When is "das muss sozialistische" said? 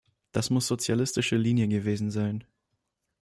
0.31-1.37